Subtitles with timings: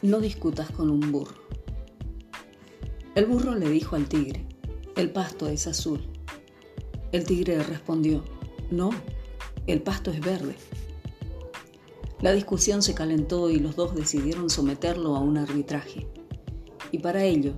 [0.00, 1.34] No discutas con un burro.
[3.16, 4.46] El burro le dijo al tigre,
[4.94, 6.00] el pasto es azul.
[7.10, 8.22] El tigre respondió,
[8.70, 8.90] no,
[9.66, 10.54] el pasto es verde.
[12.20, 16.06] La discusión se calentó y los dos decidieron someterlo a un arbitraje.
[16.92, 17.54] Y para ello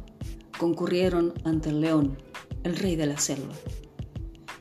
[0.59, 2.17] concurrieron ante el león,
[2.63, 3.53] el rey de la selva.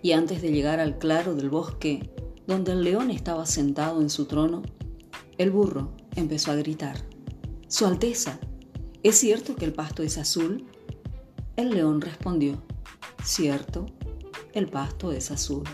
[0.01, 2.13] Y antes de llegar al claro del bosque,
[2.45, 4.63] donde el león estaba sentado en su trono,
[5.37, 7.08] el burro empezó a gritar.
[7.69, 8.39] Su Alteza,
[9.03, 10.65] ¿es cierto que el pasto es azul?
[11.55, 12.63] El león respondió,
[13.23, 13.85] cierto,
[14.53, 15.65] el pasto es azul.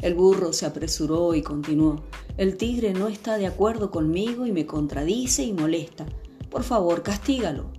[0.00, 2.04] El burro se apresuró y continuó,
[2.38, 6.06] el tigre no está de acuerdo conmigo y me contradice y molesta.
[6.48, 7.70] Por favor, castígalo.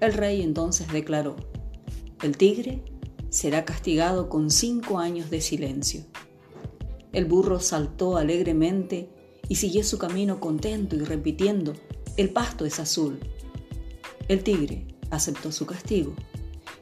[0.00, 1.36] El rey entonces declaró,
[2.22, 2.82] el tigre
[3.28, 6.06] será castigado con cinco años de silencio.
[7.12, 9.10] El burro saltó alegremente
[9.46, 11.74] y siguió su camino contento y repitiendo,
[12.20, 13.18] el pasto es azul.
[14.28, 16.12] El tigre aceptó su castigo,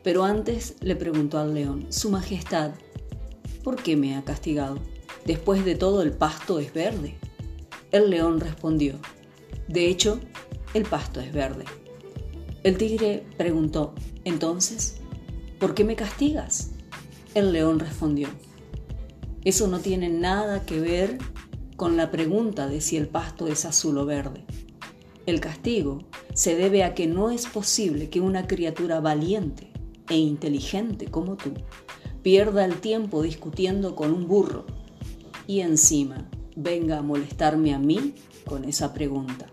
[0.03, 2.73] pero antes le preguntó al león, Su Majestad,
[3.63, 4.81] ¿por qué me ha castigado?
[5.25, 7.19] Después de todo el pasto es verde.
[7.93, 8.97] El león respondió,
[9.69, 10.19] De hecho,
[10.75, 11.67] el pasto es verde.
[12.65, 13.95] El tigre preguntó,
[14.25, 14.97] Entonces,
[15.61, 16.71] ¿por qué me castigas?
[17.37, 18.27] El león respondió,
[19.45, 21.19] Eso no tiene nada que ver
[21.77, 24.45] con la pregunta de si el pasto es azul o verde.
[25.29, 25.99] El castigo
[26.33, 29.71] se debe a que no es posible que una criatura valiente
[30.09, 31.53] e inteligente como tú
[32.23, 34.65] pierda el tiempo discutiendo con un burro
[35.47, 38.15] y encima venga a molestarme a mí
[38.47, 39.49] con esa pregunta.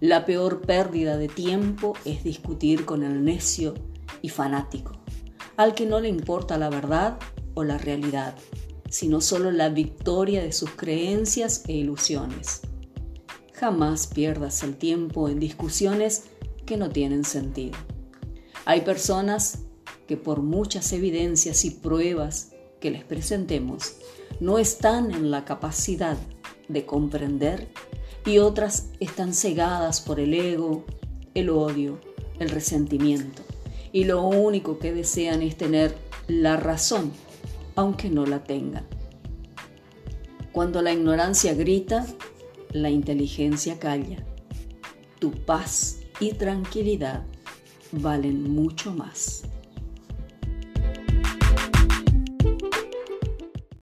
[0.00, 3.74] La peor pérdida de tiempo es discutir con el necio
[4.20, 4.94] y fanático,
[5.56, 7.20] al que no le importa la verdad
[7.54, 8.34] o la realidad,
[8.90, 12.62] sino solo la victoria de sus creencias e ilusiones.
[13.62, 16.24] Jamás pierdas el tiempo en discusiones
[16.66, 17.78] que no tienen sentido.
[18.64, 19.60] Hay personas
[20.08, 23.98] que por muchas evidencias y pruebas que les presentemos,
[24.40, 26.16] no están en la capacidad
[26.68, 27.68] de comprender
[28.26, 30.84] y otras están cegadas por el ego,
[31.34, 32.00] el odio,
[32.40, 33.44] el resentimiento
[33.92, 35.94] y lo único que desean es tener
[36.26, 37.12] la razón,
[37.76, 38.88] aunque no la tengan.
[40.50, 42.04] Cuando la ignorancia grita,
[42.72, 44.24] la inteligencia calla.
[45.18, 47.24] Tu paz y tranquilidad
[47.92, 49.44] valen mucho más.